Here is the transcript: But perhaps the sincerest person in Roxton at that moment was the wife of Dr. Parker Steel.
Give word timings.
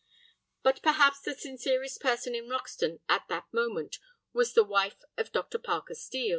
But 0.63 0.81
perhaps 0.81 1.19
the 1.21 1.35
sincerest 1.35 2.01
person 2.01 2.33
in 2.33 2.49
Roxton 2.49 3.01
at 3.07 3.27
that 3.29 3.45
moment 3.53 3.99
was 4.33 4.53
the 4.55 4.63
wife 4.63 5.03
of 5.15 5.31
Dr. 5.31 5.59
Parker 5.59 5.93
Steel. 5.93 6.29